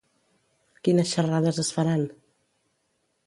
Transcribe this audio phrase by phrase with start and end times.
[0.87, 2.07] Quines xerrades es faran?